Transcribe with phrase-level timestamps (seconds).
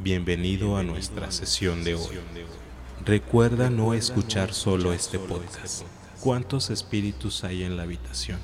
[0.00, 2.20] Bienvenido a nuestra sesión de hoy.
[3.04, 5.82] Recuerda no escuchar solo este podcast.
[6.20, 8.38] ¿Cuántos espíritus hay en la habitación?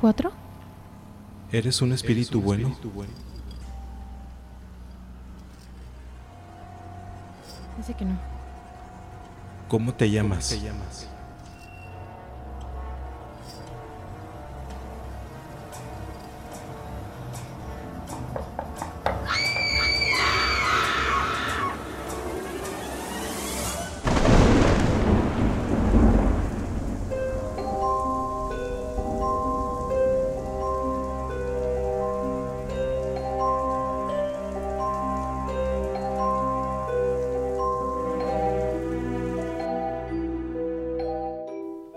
[0.00, 0.30] ¿Cuatro?
[1.50, 2.76] ¿Eres un espíritu bueno?
[7.76, 8.16] Dice que no.
[9.66, 10.56] ¿Cómo te llamas?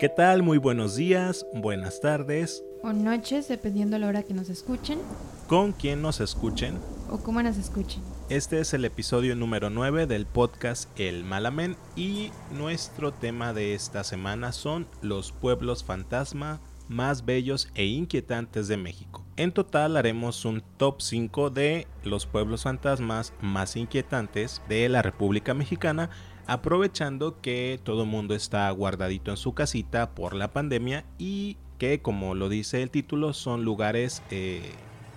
[0.00, 0.42] ¿Qué tal?
[0.42, 2.64] Muy buenos días, buenas tardes.
[2.82, 4.98] O noches, dependiendo de la hora que nos escuchen.
[5.46, 6.78] Con quien nos escuchen.
[7.10, 8.02] O cómo nos escuchen.
[8.30, 14.02] Este es el episodio número 9 del podcast El Malamen y nuestro tema de esta
[14.02, 19.19] semana son los pueblos fantasma más bellos e inquietantes de México.
[19.40, 25.54] En total haremos un top 5 de los pueblos fantasmas más inquietantes de la República
[25.54, 26.10] Mexicana
[26.46, 32.02] aprovechando que todo el mundo está guardadito en su casita por la pandemia y que
[32.02, 34.72] como lo dice el título son lugares eh,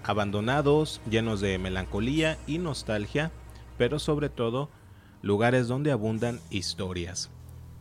[0.06, 3.30] abandonados, llenos de melancolía y nostalgia,
[3.78, 4.70] pero sobre todo
[5.22, 7.30] lugares donde abundan historias.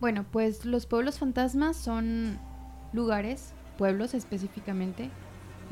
[0.00, 2.40] Bueno, pues los pueblos fantasmas son
[2.92, 5.08] lugares, pueblos específicamente,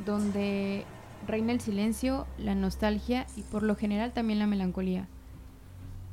[0.05, 0.85] donde
[1.27, 5.07] reina el silencio, la nostalgia y por lo general también la melancolía.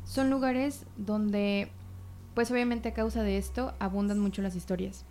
[0.03, 1.69] Son lugares donde,
[2.33, 5.05] pues obviamente a causa de esto, abundan mucho las historias.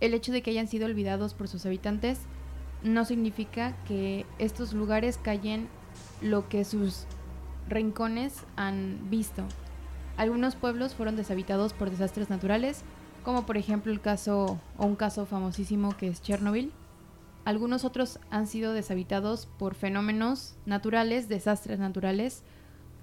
[0.00, 2.20] El hecho de que hayan sido olvidados por sus habitantes
[2.82, 5.68] no significa que estos lugares callen
[6.22, 7.04] lo que sus
[7.68, 9.44] rincones han visto.
[10.16, 12.82] Algunos pueblos fueron deshabitados por desastres naturales,
[13.24, 16.72] como por ejemplo el caso o un caso famosísimo que es Chernobyl.
[17.50, 22.44] Algunos otros han sido deshabitados por fenómenos naturales, desastres naturales,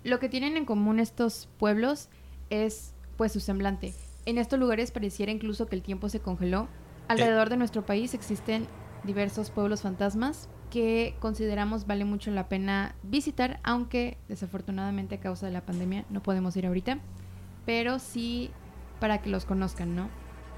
[0.05, 2.07] lo que tienen en común estos pueblos
[2.49, 3.93] es pues su semblante.
[4.25, 6.69] En estos lugares pareciera incluso que el tiempo se congeló.
[7.09, 8.67] Alrededor de nuestro país existen
[9.03, 15.51] diversos pueblos fantasmas que consideramos vale mucho la pena visitar, aunque desafortunadamente a causa de
[15.51, 16.99] la pandemia no podemos ir ahorita,
[17.65, 18.51] pero sí
[19.01, 20.07] para que los conozcan, ¿no?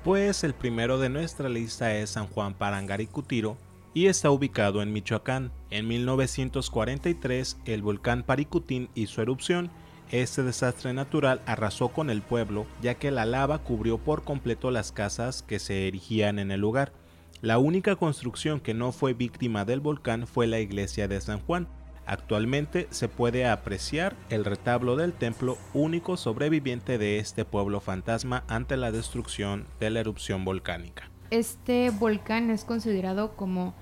[0.03, 3.57] Pues el primero de nuestra lista es San Juan Parangaricutiro,
[3.93, 5.51] y está ubicado en Michoacán.
[5.69, 9.69] En 1943 el volcán Paricutín hizo erupción.
[10.11, 14.91] Este desastre natural arrasó con el pueblo ya que la lava cubrió por completo las
[14.91, 16.93] casas que se erigían en el lugar.
[17.41, 21.67] La única construcción que no fue víctima del volcán fue la iglesia de San Juan.
[22.05, 28.77] Actualmente se puede apreciar el retablo del templo único sobreviviente de este pueblo fantasma ante
[28.77, 31.08] la destrucción de la erupción volcánica.
[31.31, 33.75] Este volcán es considerado como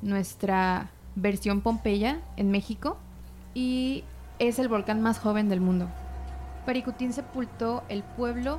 [0.00, 2.96] nuestra versión Pompeya en México
[3.52, 4.04] y
[4.38, 5.86] es el volcán más joven del mundo.
[6.64, 8.58] Paricutín sepultó el pueblo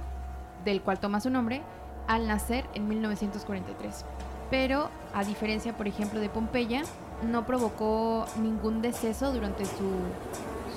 [0.64, 1.64] del cual toma su nombre
[2.08, 4.06] al nacer en 1943.
[4.52, 6.84] Pero a diferencia, por ejemplo, de Pompeya,
[7.24, 9.90] no provocó ningún deceso durante su,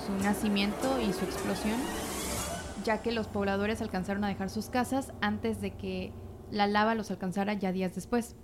[0.06, 1.78] su nacimiento y su explosión,
[2.82, 6.14] ya que los pobladores alcanzaron a dejar sus casas antes de que
[6.50, 8.36] la lava los alcanzara ya días después.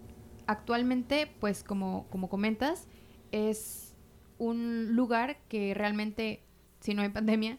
[0.46, 2.86] Actualmente, pues como, como comentas,
[3.32, 3.94] es
[4.38, 6.42] un lugar que realmente,
[6.80, 7.58] si no hay pandemia,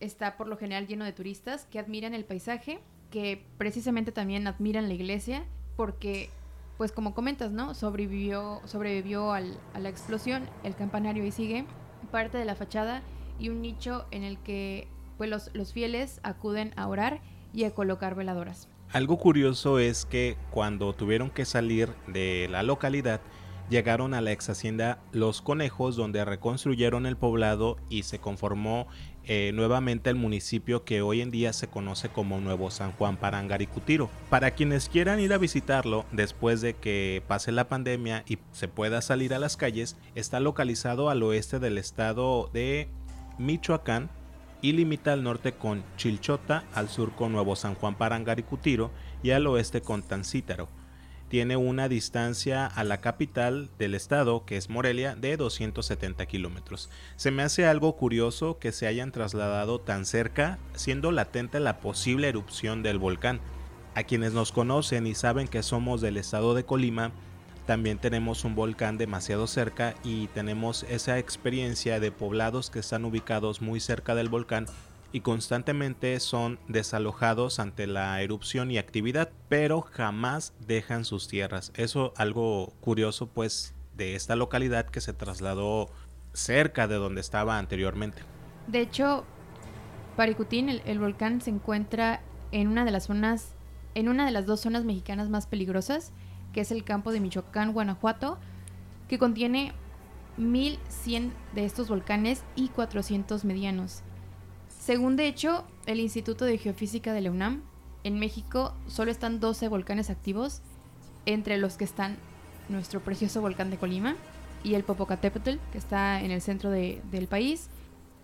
[0.00, 2.80] está por lo general lleno de turistas que admiran el paisaje,
[3.10, 5.44] que precisamente también admiran la iglesia,
[5.76, 6.30] porque,
[6.76, 7.74] pues como comentas, ¿no?
[7.74, 11.64] Sobrevivió, sobrevivió a la explosión, el campanario ahí sigue,
[12.10, 13.02] parte de la fachada
[13.38, 17.20] y un nicho en el que pues, los, los fieles acuden a orar
[17.52, 18.68] y a colocar veladoras.
[18.92, 23.20] Algo curioso es que cuando tuvieron que salir de la localidad,
[23.68, 28.86] llegaron a la ex hacienda Los Conejos, donde reconstruyeron el poblado y se conformó
[29.24, 34.08] eh, nuevamente el municipio que hoy en día se conoce como Nuevo San Juan Parangaricutiro.
[34.30, 39.02] Para quienes quieran ir a visitarlo después de que pase la pandemia y se pueda
[39.02, 42.88] salir a las calles, está localizado al oeste del estado de
[43.38, 44.10] Michoacán
[44.62, 48.90] y limita al norte con Chilchota, al sur con Nuevo San Juan Parangaricutiro
[49.22, 50.68] y al oeste con Tancítaro.
[51.28, 56.88] Tiene una distancia a la capital del estado, que es Morelia, de 270 kilómetros.
[57.16, 62.28] Se me hace algo curioso que se hayan trasladado tan cerca, siendo latente la posible
[62.28, 63.40] erupción del volcán.
[63.96, 67.10] A quienes nos conocen y saben que somos del estado de Colima,
[67.66, 73.60] también tenemos un volcán demasiado cerca y tenemos esa experiencia de poblados que están ubicados
[73.60, 74.66] muy cerca del volcán
[75.12, 81.72] y constantemente son desalojados ante la erupción y actividad, pero jamás dejan sus tierras.
[81.74, 85.88] Eso algo curioso pues de esta localidad que se trasladó
[86.32, 88.22] cerca de donde estaba anteriormente.
[88.66, 89.24] De hecho,
[90.16, 92.20] Paricutín, el, volcán, se encuentra
[92.52, 93.54] en una de las zonas,
[93.94, 96.12] en una de las dos zonas mexicanas más peligrosas,
[96.56, 98.38] que es el campo de Michoacán, Guanajuato,
[99.08, 99.74] que contiene
[100.38, 104.00] 1100 de estos volcanes y 400 medianos.
[104.66, 107.60] Según de hecho el Instituto de Geofísica de la UNAM,
[108.04, 110.62] en México solo están 12 volcanes activos,
[111.26, 112.16] entre los que están
[112.70, 114.16] nuestro precioso volcán de Colima
[114.64, 117.68] y el Popocatépetl, que está en el centro del país,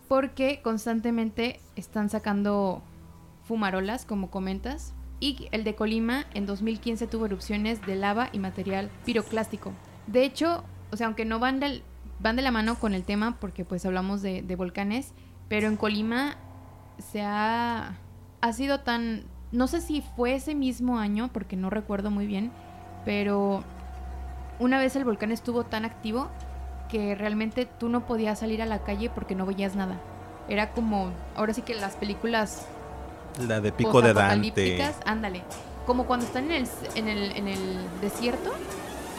[0.09, 2.81] porque constantemente están sacando
[3.45, 8.91] fumarolas, como comentas, y el de Colima en 2015 tuvo erupciones de lava y material
[9.05, 9.73] piroclástico.
[10.09, 11.61] De hecho, o sea, aunque no van,
[12.19, 15.15] van de la mano con el tema, porque pues hablamos de, de volcanes,
[15.49, 16.35] pero en Colima
[16.99, 17.95] se ha,
[18.41, 19.23] ha sido tan,
[19.53, 22.51] no sé si fue ese mismo año, porque no recuerdo muy bien,
[23.05, 23.63] pero
[24.59, 26.31] una vez el volcán estuvo tan activo
[26.89, 30.01] que realmente tú no podías salir a la calle porque no veías nada.
[30.49, 32.67] Era como, ahora sí que las películas...
[33.41, 34.93] La de Pico de Dante.
[35.05, 35.43] Ándale.
[35.87, 38.53] Como cuando están en el, en el, en el desierto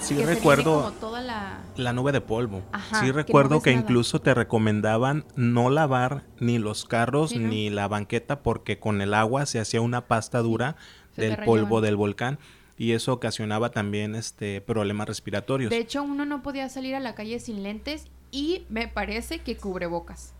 [0.03, 1.93] Sí recuerdo toda la...
[1.93, 2.61] nube de polvo.
[2.99, 8.79] sí recuerdo que, incluso te recomendaban no lavar ni los carros ni la banqueta porque
[8.79, 10.75] con el agua se hacía una pasta dura
[11.15, 12.37] del polvo del volcán
[12.77, 15.69] y eso ocasionaba también este problemas respiratorios.
[15.69, 19.55] De hecho, uno no podía salir a la calle sin lentes y me parece que
[19.55, 20.33] cubrebocas.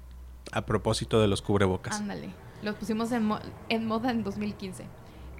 [0.51, 1.95] A propósito de los cubrebocas.
[1.95, 2.29] Ándale,
[2.63, 3.25] los pusimos en,
[3.85, 4.85] moda en 2015.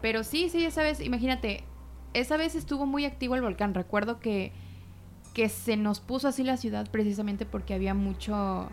[0.01, 1.63] Pero sí, sí, ya sabes, imagínate,
[2.13, 3.73] esa vez estuvo muy activo el volcán.
[3.73, 4.51] Recuerdo que,
[5.33, 8.69] que se nos puso así la ciudad precisamente porque había mucho,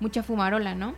[0.00, 0.94] mucha fumarola, ¿no?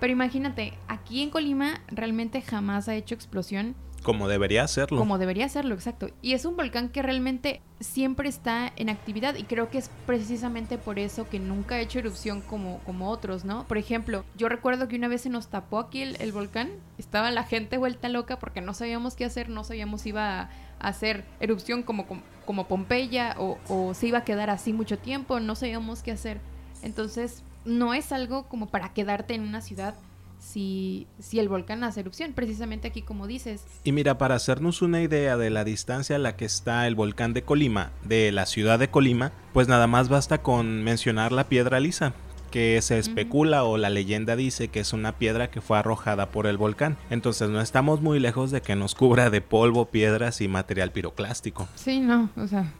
[0.00, 4.98] Pero imagínate, aquí en Colima realmente jamás ha hecho explosión como debería hacerlo.
[4.98, 6.08] Como debería hacerlo, exacto.
[6.22, 10.78] Y es un volcán que realmente siempre está en actividad y creo que es precisamente
[10.78, 13.66] por eso que nunca ha hecho erupción como, como otros, ¿no?
[13.66, 17.44] Por ejemplo, yo recuerdo que una vez se nos tapó aquí el, volcán, estaba la
[17.44, 21.82] gente vuelta loca porque no sabíamos qué hacer, no sabíamos si iba a hacer erupción
[21.82, 22.06] como,
[22.46, 26.40] como Pompeya o, o se iba a quedar así mucho tiempo, no sabíamos qué hacer.
[26.82, 29.94] Entonces, no es algo como para quedarte en una ciudad
[30.40, 33.62] si, si el volcán hace erupción, precisamente aquí como dices.
[33.84, 37.34] Y mira, para hacernos una idea de la distancia a la que está el volcán
[37.34, 41.78] de Colima, de la ciudad de Colima, pues nada más basta con mencionar la piedra
[41.78, 42.14] lisa,
[42.50, 46.46] que se especula o la leyenda dice que es una piedra que fue arrojada por
[46.46, 46.96] el volcán.
[47.10, 51.68] Entonces no estamos muy lejos de que nos cubra de polvo, piedras y material piroclástico.
[51.76, 52.72] Sí, no, o sea.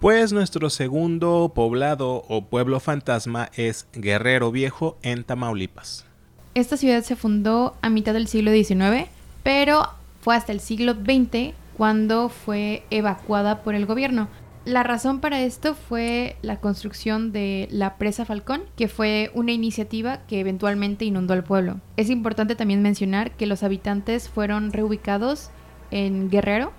[0.00, 6.06] Pues nuestro segundo poblado o pueblo fantasma es Guerrero Viejo en Tamaulipas.
[6.54, 9.08] Esta ciudad se fundó a mitad del siglo XIX,
[9.42, 9.88] pero
[10.20, 14.28] fue hasta el siglo XX cuando fue evacuada por el gobierno.
[14.64, 20.18] La razón para esto fue la construcción de la presa Falcón, que fue una iniciativa
[20.28, 21.80] que eventualmente inundó el pueblo.
[21.96, 25.50] Es importante también mencionar que los habitantes fueron reubicados
[25.90, 26.72] en Guerrero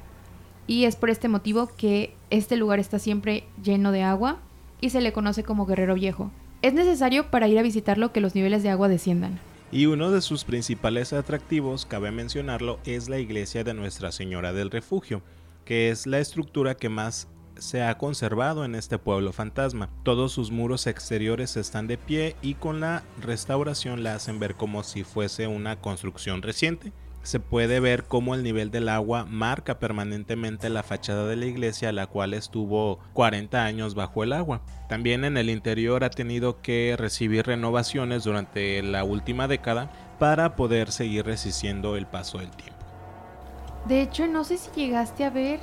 [0.67, 4.39] y es por este motivo que este lugar está siempre lleno de agua
[4.79, 6.31] y se le conoce como Guerrero Viejo.
[6.61, 9.37] Es necesario para ir a visitarlo que los niveles de agua desciendan.
[9.75, 14.71] Y uno de sus principales atractivos, cabe mencionarlo, es la iglesia de Nuestra Señora del
[14.71, 15.21] Refugio,
[15.65, 17.27] que es la estructura que más
[17.57, 19.89] se ha conservado en este pueblo fantasma.
[20.03, 24.81] Todos sus muros exteriores están de pie y con la restauración la hacen ver como
[24.81, 26.93] si fuese una construcción reciente
[27.25, 31.91] se puede ver cómo el nivel del agua marca permanentemente la fachada de la iglesia,
[31.91, 34.61] la cual estuvo 40 años bajo el agua.
[34.87, 40.91] También en el interior ha tenido que recibir renovaciones durante la última década para poder
[40.91, 42.75] seguir resistiendo el paso del tiempo.
[43.87, 45.59] De hecho, no sé si llegaste a ver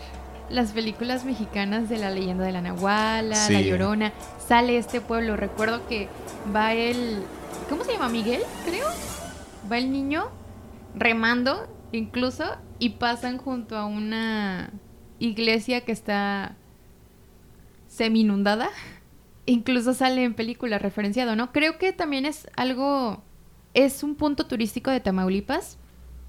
[0.51, 4.13] las películas mexicanas de la leyenda de la Nahuala, la Llorona.
[4.47, 5.37] Sale este pueblo.
[5.37, 6.09] Recuerdo que
[6.55, 7.23] va el.
[7.69, 8.09] ¿Cómo se llama?
[8.09, 8.89] Miguel, creo.
[9.71, 10.42] Va el niño
[10.95, 12.45] remando incluso
[12.79, 14.73] y pasan junto a una
[15.19, 16.57] iglesia que está
[17.87, 18.69] semi inundada.
[19.47, 21.53] Incluso sale en película referenciado, ¿no?
[21.53, 23.23] Creo que también es algo,
[23.75, 25.79] es un punto turístico de Tamaulipas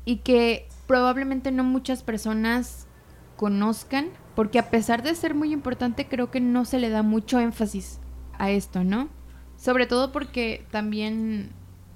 [0.04, 2.88] y que probablemente no muchas personas
[3.36, 7.40] conozcan, porque a pesar de ser muy importante, creo que no se le da mucho
[7.40, 8.00] énfasis
[8.38, 9.10] a esto, ¿no?
[9.56, 11.52] Sobre todo porque también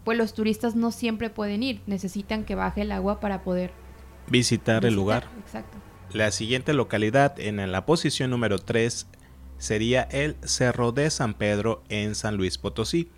[0.08, 3.72] pues los turistas no siempre pueden ir, necesitan que baje el agua para poder
[4.30, 5.28] visitar, el lugar.
[5.38, 5.78] Exacto.
[6.14, 9.06] La siguiente localidad en la posición número 3
[9.58, 13.10] sería el Cerro de San Pedro en San Luis Potosí.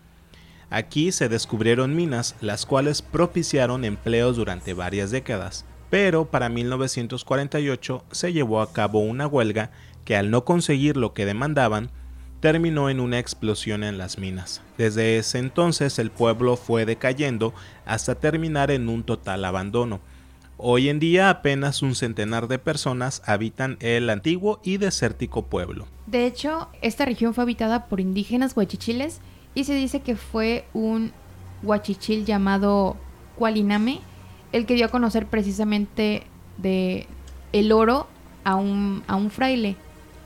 [0.72, 8.34] Aquí se descubrieron minas, las cuales propiciaron empleos durante varias décadas, pero para 1948 se
[8.34, 9.70] llevó a cabo una huelga
[10.06, 11.92] que al no conseguir lo que demandaban,
[12.40, 14.62] terminó en una explosión en las minas.
[14.78, 17.54] Desde ese entonces el pueblo fue decayendo
[17.86, 20.00] hasta terminar en un total abandono.
[20.58, 25.88] Hoy en día apenas un centenar de personas habitan el antiguo y desértico pueblo.
[26.06, 29.22] De hecho, esta región fue habitada por indígenas huachichiles
[29.56, 31.14] y se dice que fue un
[31.64, 32.98] huachichil llamado
[33.38, 34.02] Cualiname
[34.52, 36.24] el que dio a conocer precisamente
[36.58, 37.08] de
[37.54, 38.08] el oro
[38.44, 39.76] a un, a un fraile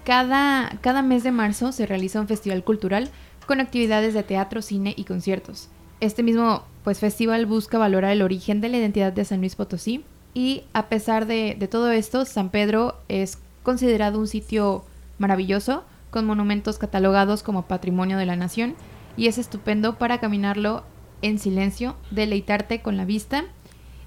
[0.03, 3.09] cada, cada mes de marzo se realiza un festival cultural
[3.45, 5.69] con actividades de teatro, cine y conciertos.
[5.99, 10.03] Este mismo pues, festival busca valorar el origen de la identidad de San Luis Potosí
[10.33, 14.83] y a pesar de, de todo esto, San Pedro es considerado un sitio
[15.17, 18.75] maravilloso con monumentos catalogados como Patrimonio de la Nación
[19.15, 20.83] y es estupendo para caminarlo
[21.21, 23.45] en silencio, deleitarte con la vista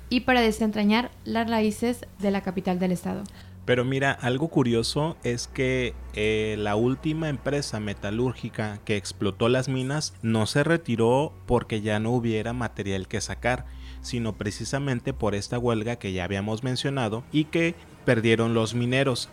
[0.08, 3.24] y para desentrañar las raíces de la capital del estado.
[3.66, 10.14] Pero mira, algo curioso es que eh, la última empresa metalúrgica que explotó las minas
[10.22, 13.66] no se retiró porque ya no hubiera material que sacar,
[14.02, 19.28] sino precisamente por esta huelga que ya habíamos mencionado y que perdieron los mineros.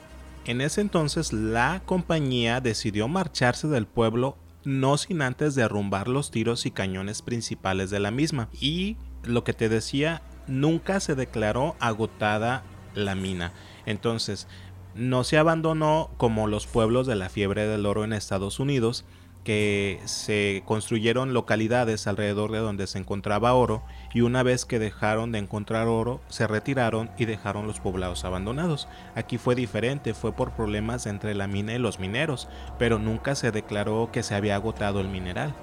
[0.46, 4.36] En ese entonces la compañía decidió marcharse del pueblo
[4.66, 8.50] no sin antes derrumbar los tiros y cañones principales de la misma.
[8.60, 12.64] Y lo que te decía, nunca se declaró agotada
[12.96, 13.52] la mina.
[13.86, 14.48] Entonces,
[14.96, 19.06] no se abandonó como los pueblos de la fiebre del oro en Estados Unidos,
[19.44, 25.32] que se construyeron localidades alrededor de donde se encontraba oro y una vez que dejaron
[25.32, 28.88] de encontrar oro se retiraron y dejaron los poblados abandonados.
[29.16, 32.48] Aquí fue diferente, fue por problemas entre la mina y los mineros,
[32.80, 35.54] pero nunca se declaró que se había agotado el mineral.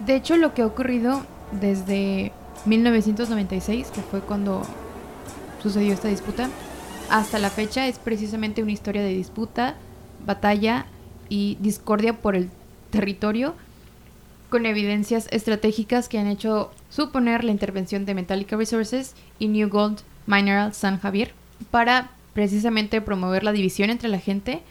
[0.00, 1.22] De hecho, lo que ha ocurrido
[1.52, 2.32] desde
[2.66, 4.62] 1996, que fue cuando
[5.62, 6.50] sucedió esta disputa,
[7.10, 9.74] hasta la fecha es precisamente una historia de disputa,
[10.24, 10.86] batalla
[11.28, 12.50] y discordia por el
[12.90, 13.54] territorio,
[14.48, 20.00] con evidencias estratégicas que han hecho suponer la intervención de Metallica Resources y New Gold
[20.26, 21.32] Mineral San Javier
[21.70, 24.62] para precisamente promover la división entre la gente,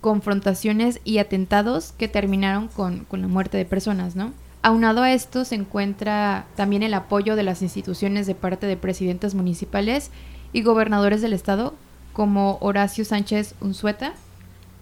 [0.00, 4.32] confrontaciones y atentados que terminaron con, con la muerte de personas, ¿no?
[4.62, 9.34] Aunado a esto se encuentra también el apoyo de las instituciones de parte de presidentes
[9.34, 10.10] municipales
[10.52, 11.74] y gobernadores del estado
[12.14, 14.14] como Horacio Sánchez Unzueta,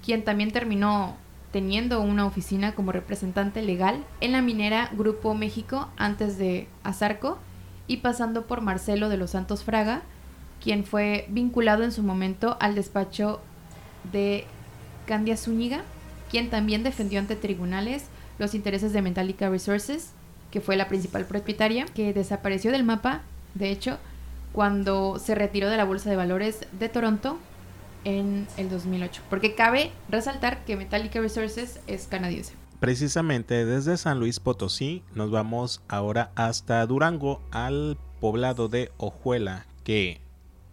[0.05, 1.17] quien también terminó
[1.51, 7.39] teniendo una oficina como representante legal en la minera Grupo México antes de Azarco
[7.87, 10.03] y pasando por Marcelo de los Santos Fraga,
[10.63, 13.41] quien fue vinculado en su momento al despacho
[14.13, 14.45] de
[15.07, 15.83] Candia Zúñiga,
[16.31, 18.05] quien también defendió ante tribunales
[18.39, 20.13] los intereses de Metallica Resources,
[20.51, 23.23] que fue la principal propietaria, que desapareció del mapa,
[23.55, 23.99] de hecho,
[24.53, 27.39] cuando se retiró de la Bolsa de Valores de Toronto
[28.05, 29.23] en el 2008.
[29.31, 32.55] Porque cabe resaltar que Metallica Resources es canadiense.
[32.81, 40.21] Precisamente desde San Luis Potosí nos vamos ahora hasta Durango al poblado de Ojuela, que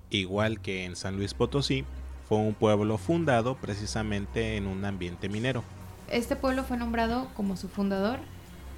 [0.10, 1.86] igual que en San Luis Potosí
[2.28, 5.64] fue un pueblo fundado precisamente en un ambiente minero.
[6.10, 8.20] Este pueblo fue nombrado como su fundador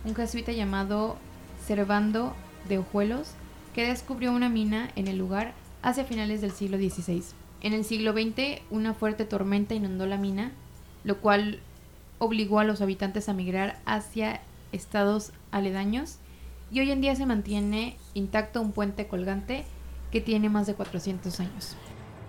[0.04, 1.18] un jesuita llamado
[1.66, 2.34] Servando
[2.68, 3.34] de Ojuelos,
[3.74, 7.24] que descubrió una mina en el lugar hacia finales del siglo XVI.
[7.62, 10.52] En el siglo XX, una fuerte tormenta inundó la mina,
[11.04, 11.60] lo cual
[12.20, 16.18] obligó a los habitantes a migrar hacia estados aledaños
[16.72, 19.66] y hoy en día se mantiene intacto un puente colgante
[20.12, 21.76] que tiene más de 400 años.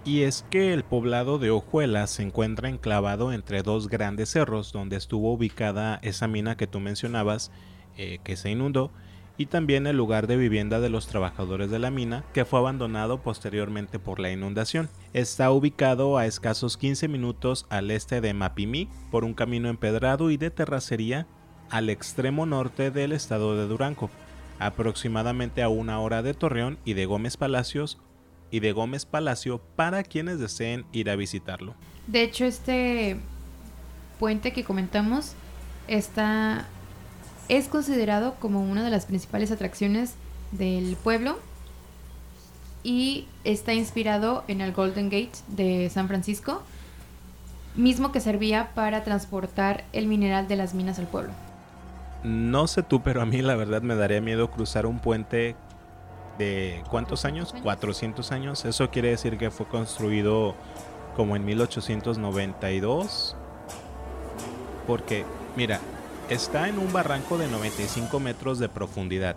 [0.05, 4.97] Y es que el poblado de Ojuela se encuentra enclavado entre dos grandes cerros donde
[4.97, 7.53] estuvo ubicada esa mina que tú mencionabas
[7.97, 8.91] eh, que se inundó
[9.37, 13.23] y también el lugar de vivienda de los trabajadores de la mina, que fue abandonado
[13.23, 14.89] posteriormente por la inundación.
[15.13, 20.37] Está ubicado a escasos 15 minutos al este de Mapimí por un camino empedrado y
[20.37, 21.27] de terracería
[21.71, 24.11] al extremo norte del estado de Durango,
[24.59, 27.99] aproximadamente a una hora de Torreón y de Gómez Palacios
[28.51, 31.75] y de Gómez Palacio para quienes deseen ir a visitarlo.
[32.07, 33.17] De hecho, este
[34.19, 35.35] puente que comentamos
[35.89, 36.69] está
[37.53, 40.15] es considerado como una de las principales atracciones
[40.53, 41.39] del pueblo
[42.83, 46.63] y está inspirado en el Golden Gate de San Francisco,
[47.77, 51.33] mismo que servía para transportar el mineral de las minas al pueblo.
[52.25, 55.55] No sé tú, pero a mí la verdad me daría miedo cruzar un puente
[56.39, 57.55] de ¿cuántos años?
[57.63, 58.65] 400 años.
[58.65, 60.55] Eso quiere decir que fue construido
[61.17, 63.37] como en 1892
[64.87, 65.81] porque, mira,
[66.33, 69.37] está en un barranco de 95 metros de profundidad.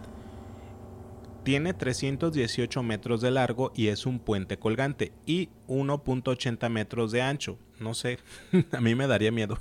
[1.44, 7.60] Tiene 318 metros de largo y es un puente colgante y 1.80 metros de ancho.
[7.82, 8.20] No sé,
[8.72, 9.60] a mí me daría miedo.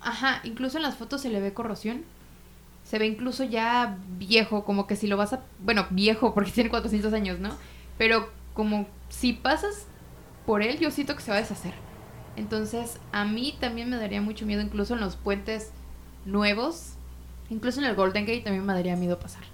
[0.00, 2.04] Ajá, incluso en las fotos se le ve corrosión.
[2.84, 5.42] Se ve incluso ya viejo, como que si lo vas a...
[5.58, 7.50] Bueno, viejo porque tiene 400 años, ¿no?
[7.98, 9.88] Pero como si pasas
[10.46, 11.74] por él, yo siento que se va a deshacer.
[12.36, 15.72] Entonces, a mí también me daría mucho miedo, incluso en los puentes
[16.26, 16.94] nuevos,
[17.48, 19.44] incluso en el Golden Gate también me daría miedo pasar.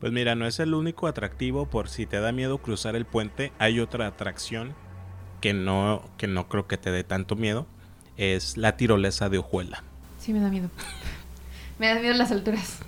[0.00, 3.52] Pues mira, no es el único atractivo, por si te da miedo cruzar el puente,
[3.58, 4.74] hay otra atracción
[5.40, 7.66] que no, que no creo que te dé tanto miedo,
[8.16, 9.84] es la tirolesa de hojuela.
[10.18, 10.70] Sí, me da miedo.
[11.78, 12.80] me da miedo las alturas.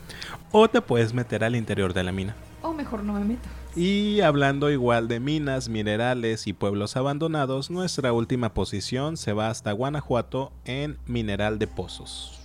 [0.50, 2.34] O te puedes meter al interior de la mina.
[2.62, 3.48] O mejor no me meto.
[3.76, 9.72] Y hablando igual de minas, minerales y pueblos abandonados, nuestra última posición se va hasta
[9.72, 12.43] Guanajuato en Mineral de Pozos.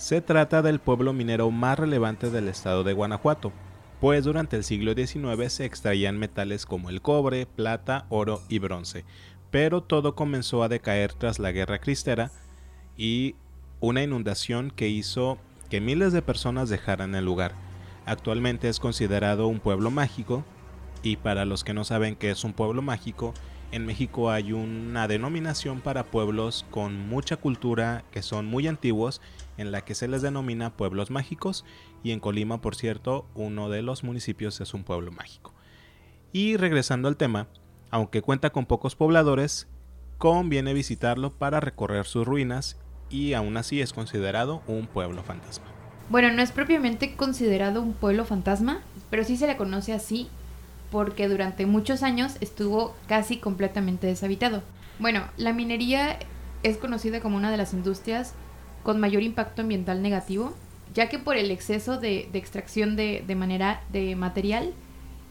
[0.00, 3.52] Se trata del pueblo minero más relevante del estado de Guanajuato,
[4.00, 9.04] pues durante el siglo XIX se extraían metales como el cobre, plata, oro y bronce,
[9.50, 12.32] pero todo comenzó a decaer tras la Guerra Cristera
[12.96, 13.34] y
[13.80, 15.36] una inundación que hizo
[15.68, 17.52] que miles de personas dejaran el lugar.
[18.06, 20.44] Actualmente es considerado un pueblo mágico
[21.02, 23.34] y para los que no saben qué es un pueblo mágico,
[23.72, 29.20] en México hay una denominación para pueblos con mucha cultura que son muy antiguos,
[29.60, 31.64] en la que se les denomina pueblos mágicos,
[32.02, 35.54] y en Colima, por cierto, uno de los municipios es un pueblo mágico.
[36.32, 37.46] Y regresando al tema,
[37.90, 39.68] aunque cuenta con pocos pobladores,
[40.16, 42.78] conviene visitarlo para recorrer sus ruinas
[43.10, 45.66] y aún así es considerado un pueblo fantasma.
[46.08, 50.28] Bueno, no es propiamente considerado un pueblo fantasma, pero sí se le conoce así
[50.90, 54.62] porque durante muchos años estuvo casi completamente deshabitado.
[54.98, 56.18] Bueno, la minería
[56.62, 58.34] es conocida como una de las industrias
[58.82, 60.54] con mayor impacto ambiental negativo,
[60.94, 64.72] ya que por el exceso de, extracción de, manera de material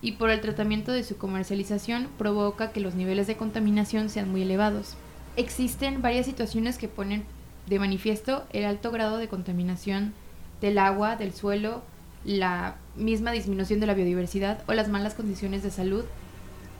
[0.01, 4.43] y por el tratamiento de su comercialización provoca que los niveles de contaminación sean muy
[4.43, 4.95] elevados.
[5.36, 7.26] Existen varias situaciones que ponen
[7.67, 10.13] de manifiesto el alto grado de contaminación
[10.62, 11.82] del agua, del suelo,
[12.26, 16.04] la misma disminución de la biodiversidad o las malas condiciones de salud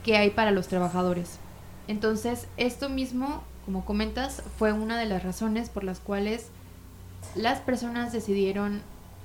[0.04, 1.40] que hay para los trabajadores.
[1.88, 6.50] Entonces, esto mismo, como comentas, fue una de las razones por las cuales
[7.36, 8.82] las personas decidieron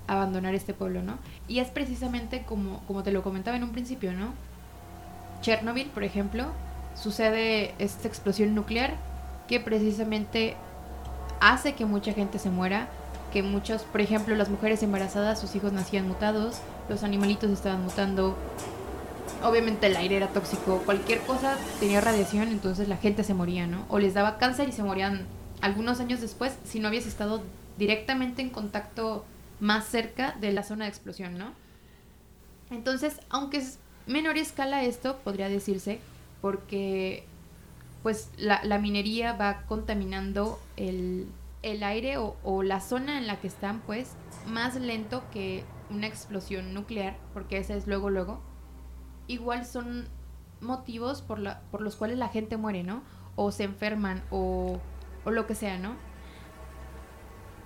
[0.06, 1.18] abandonar este pueblo, ¿no?
[1.48, 4.32] Y es precisamente como, como te lo comentaba en un principio, ¿no?
[5.40, 6.46] Chernobyl, por ejemplo,
[6.94, 8.94] sucede esta explosión nuclear
[9.48, 10.56] que precisamente
[11.40, 12.88] hace que mucha gente se muera,
[13.32, 18.36] que muchos, por ejemplo, las mujeres embarazadas, sus hijos nacían mutados, los animalitos estaban mutando,
[19.42, 23.84] obviamente el aire era tóxico, cualquier cosa tenía radiación, entonces la gente se moría, ¿no?
[23.88, 25.26] O les daba cáncer y se morían
[25.60, 27.42] algunos años después si no habías estado
[27.76, 29.24] directamente en contacto
[29.60, 31.52] más cerca de la zona de explosión, ¿no?
[32.70, 36.00] Entonces, aunque es menor escala esto, podría decirse,
[36.40, 37.24] porque
[38.02, 41.26] pues la, minería va contaminando el,
[41.62, 44.12] el aire o, la zona en la que están, pues,
[44.46, 48.42] más lento que una explosión nuclear, porque esa es luego, luego,
[49.26, 50.06] igual son
[50.60, 53.02] motivos por, la, por los cuales la gente muere, ¿no?
[53.36, 54.78] O se enferman o,
[55.24, 55.96] o lo que sea, ¿no?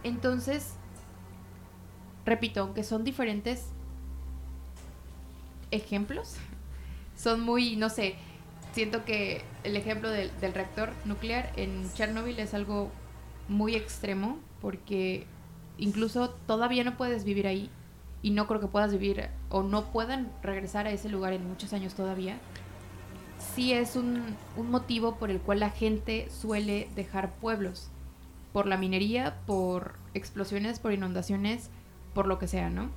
[0.04, 0.74] Entonces,
[2.24, 3.66] repito, aunque son diferentes
[5.70, 6.36] ejemplos,
[7.16, 8.16] son muy, no sé,
[8.72, 12.90] siento que el ejemplo del, reactor nuclear en Chernobyl es algo
[13.48, 15.26] muy extremo porque
[15.78, 17.70] incluso todavía no puedes vivir ahí
[18.22, 21.72] y no creo que puedas vivir o no puedan regresar a ese lugar en muchos
[21.72, 22.38] años todavía.
[23.54, 27.90] Sí es un motivo por el cual la gente suele dejar pueblos,
[28.52, 31.70] por la minería, por explosiones, por inundaciones,
[32.14, 32.90] por lo que sea, ¿no?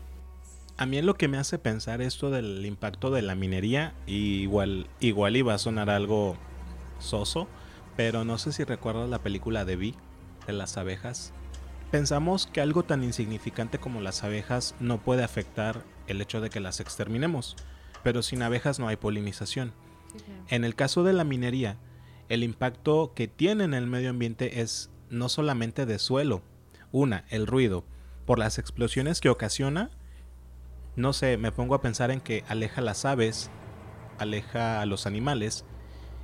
[0.77, 4.41] A mí es lo que me hace pensar esto del impacto de la minería, y
[4.41, 6.37] igual, igual iba a sonar algo
[6.99, 7.47] soso,
[7.95, 9.95] pero no sé si recuerdas la película de Vi,
[10.47, 11.33] de las abejas,
[11.91, 16.59] pensamos que algo tan insignificante como las abejas no puede afectar el hecho de que
[16.59, 17.57] las exterminemos,
[18.03, 19.73] pero sin abejas no hay polinización.
[20.49, 21.77] En el caso de la minería,
[22.29, 26.41] el impacto que tiene en el medio ambiente es no solamente de suelo,
[26.91, 27.85] una, el ruido,
[28.25, 29.91] por las explosiones que ocasiona,
[30.95, 33.49] no sé, me pongo a pensar en que aleja las aves,
[34.17, 35.65] aleja a los animales,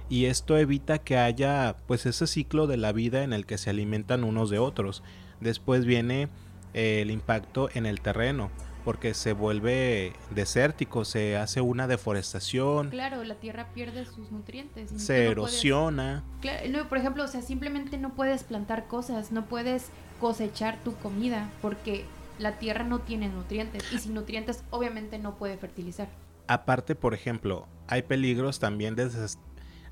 [0.10, 3.70] y esto evita que haya pues ese ciclo de la vida en el que se
[3.70, 5.04] alimentan unos de otros.
[5.42, 6.30] Después viene
[6.74, 8.50] eh, el impacto en el terreno,
[8.88, 12.90] porque se vuelve desértico, se hace una deforestación.
[12.90, 14.90] Claro, la tierra pierde sus nutrientes.
[14.96, 16.24] Se erosiona.
[16.70, 19.88] no, por ejemplo, o sea, simplemente no puedes plantar cosas, no puedes
[20.22, 22.06] cosechar tu comida porque
[22.40, 26.08] la tierra no tiene nutrientes y sin nutrientes obviamente no puede fertilizar.
[26.48, 29.10] Aparte, por ejemplo, hay peligros también de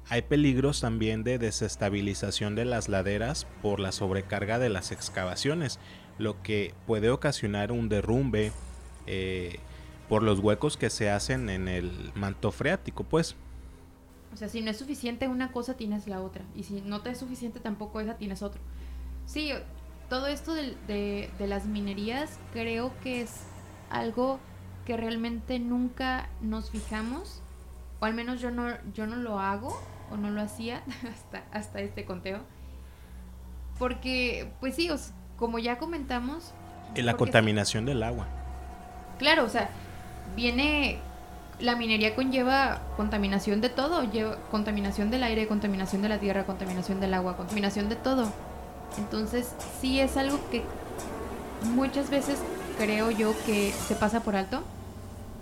[0.07, 5.81] hay peligros también de desestabilización de las laderas por la sobrecarga de las excavaciones,
[6.17, 8.53] lo que puede ocasionar un derrumbe
[9.07, 9.59] eh,
[10.09, 13.35] por los huecos que se hacen en el manto freático, pues.
[14.33, 16.43] O sea, si no es suficiente una cosa, tienes la otra.
[16.55, 18.61] Y si no te es suficiente tampoco esa, tienes otro.
[19.25, 19.51] Sí,
[20.09, 23.43] todo esto de, las minerías creo que es
[23.89, 24.39] algo
[24.85, 27.41] que realmente nunca nos fijamos.
[27.99, 29.75] O al menos yo no, yo no lo hago
[30.11, 32.41] o no lo hacía hasta, hasta este conteo.
[33.79, 34.89] Porque, pues sí,
[35.37, 36.53] como ya comentamos...
[36.95, 38.27] La contaminación del agua.
[39.17, 39.69] Claro, o sea,
[40.35, 40.99] viene
[41.59, 46.99] la minería conlleva contaminación de todo, lleva contaminación del aire, contaminación de la tierra, contaminación
[46.99, 48.31] del agua, contaminación de todo.
[48.97, 50.63] Entonces, sí es algo que
[51.73, 52.39] muchas veces
[52.77, 54.63] creo yo que se pasa por alto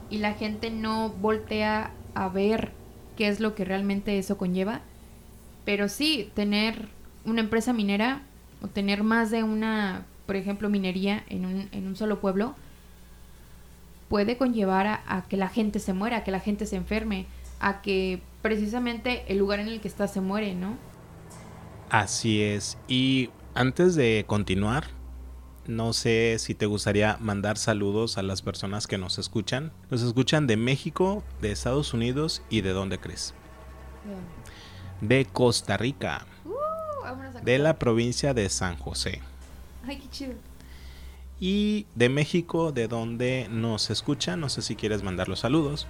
[0.09, 2.71] y la gente no voltea a ver
[3.17, 4.81] qué es lo que realmente eso conlleva.
[5.65, 6.89] Pero sí, tener
[7.25, 8.21] una empresa minera
[8.61, 12.55] o tener más de una, por ejemplo, minería en un, en un solo pueblo,
[14.13, 17.25] puede conllevar a, que la gente se muera, a que la gente se enferme,
[17.59, 20.77] a que precisamente el lugar en el que está se muere, ¿no?
[21.89, 22.77] Así es.
[22.87, 24.83] Y antes de continuar,
[25.65, 29.71] no sé si te gustaría mandar saludos a las personas que nos escuchan.
[29.89, 33.33] Nos escuchan de México, de Estados Unidos y de dónde crees.
[35.01, 36.27] De Costa Rica.
[36.45, 39.23] Uh, de la provincia de San José.
[39.87, 40.33] Ay, qué chido.
[41.45, 45.87] Y de México, de donde nos escuchan, no sé si quieres mandar los saludos.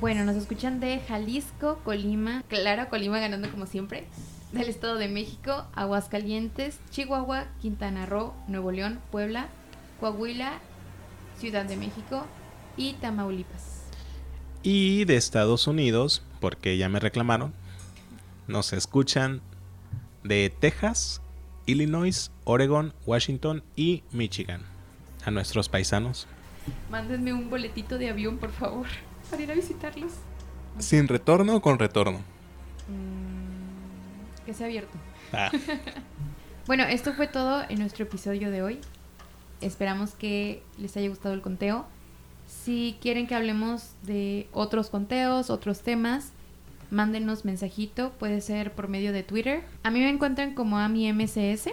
[0.00, 4.08] Bueno, nos escuchan de Jalisco, Colima, claro, Colima ganando como siempre,
[4.50, 9.46] del Estado de México, Aguascalientes, Chihuahua, Quintana Roo, Nuevo León, Puebla,
[10.00, 10.58] Coahuila,
[11.38, 12.26] Ciudad de México
[12.76, 13.84] y Tamaulipas.
[14.64, 17.54] Y de Estados Unidos, porque ya me reclamaron,
[18.48, 19.40] nos escuchan
[20.24, 21.22] de Texas,
[21.64, 24.74] Illinois, Oregon, Washington y Michigan
[25.26, 26.26] a nuestros paisanos.
[26.90, 28.86] Mándenme un boletito de avión, por favor,
[29.30, 30.12] para ir a visitarlos.
[30.78, 32.18] ¿Sin retorno o con retorno?
[32.88, 34.96] Mm, que sea abierto.
[35.32, 35.50] Ah.
[36.66, 38.80] bueno, esto fue todo en nuestro episodio de hoy.
[39.60, 41.86] Esperamos que les haya gustado el conteo.
[42.46, 46.32] Si quieren que hablemos de otros conteos, otros temas,
[46.90, 48.12] mándenos mensajito.
[48.12, 49.64] Puede ser por medio de Twitter.
[49.82, 51.70] A mí me encuentran como AmiMCS.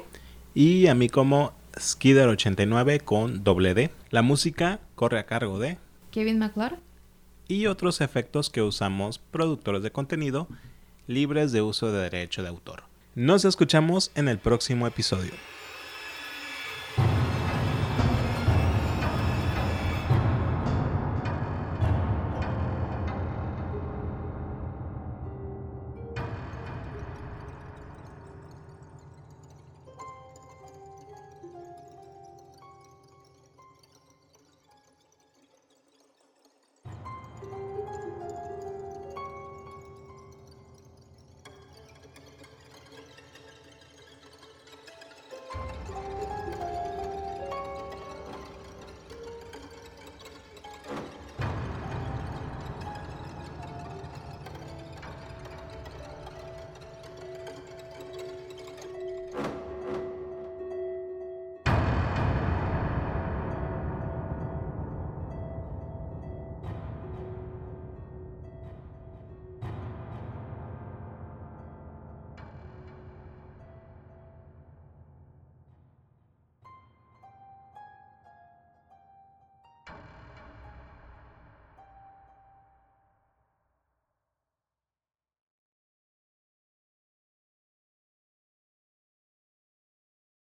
[0.56, 3.92] Y a mí como Skidder89 con doble D.
[4.10, 5.78] La música corre a cargo de
[6.12, 6.78] Kevin McClure.
[7.48, 10.48] Y otros efectos que usamos productores de contenido
[11.08, 12.84] libres de uso de derecho de autor.
[13.16, 15.32] Nos escuchamos en el próximo episodio.